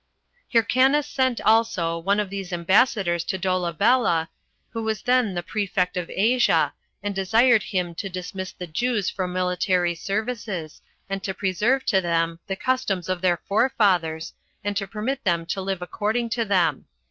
Hyrcanus 0.51 1.05
sent 1.05 1.39
also 1.41 1.95
one 1.95 2.19
of 2.19 2.31
these 2.31 2.51
ambassadors 2.51 3.23
to 3.25 3.37
Dolabella, 3.37 4.29
who 4.71 4.81
was 4.81 5.03
then 5.03 5.35
the 5.35 5.43
prefect 5.43 5.95
of 5.95 6.09
Asia, 6.09 6.73
and 7.03 7.13
desired 7.13 7.61
him 7.61 7.93
to 7.93 8.09
dismiss 8.09 8.51
the 8.51 8.65
Jews 8.65 9.11
from 9.11 9.31
military 9.31 9.93
services, 9.93 10.81
and 11.07 11.21
to 11.21 11.35
preserve 11.35 11.85
to 11.85 12.01
them 12.01 12.39
the 12.47 12.55
customs 12.55 13.09
of 13.09 13.21
their 13.21 13.37
forefathers, 13.37 14.33
and 14.63 14.75
to 14.75 14.87
permit 14.87 15.23
them 15.23 15.45
to 15.45 15.61
live 15.61 15.83
according 15.83 16.29
to 16.29 16.45
them. 16.45 16.85